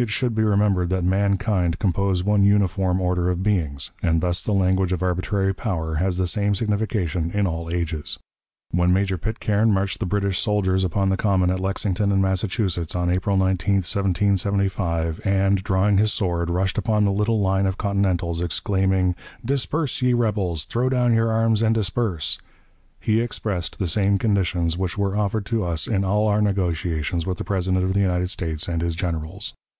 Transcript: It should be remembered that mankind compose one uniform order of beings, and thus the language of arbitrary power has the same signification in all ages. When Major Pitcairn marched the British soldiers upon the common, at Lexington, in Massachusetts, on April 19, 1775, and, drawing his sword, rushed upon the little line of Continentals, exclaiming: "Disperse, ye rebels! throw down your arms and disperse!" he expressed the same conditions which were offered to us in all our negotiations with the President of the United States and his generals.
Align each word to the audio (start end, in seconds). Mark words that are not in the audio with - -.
It 0.00 0.08
should 0.08 0.34
be 0.34 0.42
remembered 0.42 0.88
that 0.88 1.04
mankind 1.04 1.78
compose 1.78 2.24
one 2.24 2.42
uniform 2.42 3.02
order 3.02 3.28
of 3.28 3.42
beings, 3.42 3.90
and 4.02 4.22
thus 4.22 4.40
the 4.42 4.54
language 4.54 4.94
of 4.94 5.02
arbitrary 5.02 5.52
power 5.54 5.96
has 5.96 6.16
the 6.16 6.26
same 6.26 6.54
signification 6.54 7.30
in 7.32 7.46
all 7.46 7.68
ages. 7.68 8.18
When 8.70 8.94
Major 8.94 9.18
Pitcairn 9.18 9.70
marched 9.70 10.00
the 10.00 10.06
British 10.06 10.38
soldiers 10.38 10.84
upon 10.84 11.10
the 11.10 11.18
common, 11.18 11.50
at 11.50 11.60
Lexington, 11.60 12.10
in 12.12 12.22
Massachusetts, 12.22 12.96
on 12.96 13.10
April 13.10 13.36
19, 13.36 13.74
1775, 13.74 15.20
and, 15.22 15.62
drawing 15.62 15.98
his 15.98 16.14
sword, 16.14 16.48
rushed 16.48 16.78
upon 16.78 17.04
the 17.04 17.12
little 17.12 17.42
line 17.42 17.66
of 17.66 17.76
Continentals, 17.76 18.40
exclaiming: 18.40 19.14
"Disperse, 19.44 20.00
ye 20.00 20.14
rebels! 20.14 20.64
throw 20.64 20.88
down 20.88 21.12
your 21.12 21.30
arms 21.30 21.60
and 21.62 21.74
disperse!" 21.74 22.38
he 23.00 23.20
expressed 23.20 23.78
the 23.78 23.86
same 23.86 24.16
conditions 24.16 24.78
which 24.78 24.96
were 24.96 25.14
offered 25.14 25.44
to 25.44 25.62
us 25.62 25.86
in 25.86 26.04
all 26.04 26.26
our 26.26 26.40
negotiations 26.40 27.26
with 27.26 27.36
the 27.36 27.44
President 27.44 27.84
of 27.84 27.92
the 27.92 28.00
United 28.00 28.30
States 28.30 28.66
and 28.66 28.80
his 28.80 28.94
generals. 28.96 29.52